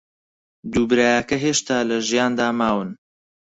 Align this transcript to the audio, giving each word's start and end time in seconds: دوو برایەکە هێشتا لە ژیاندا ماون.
دوو 0.71 0.83
برایەکە 0.89 1.37
هێشتا 1.45 1.77
لە 1.89 1.97
ژیاندا 2.09 2.47
ماون. 2.59 2.89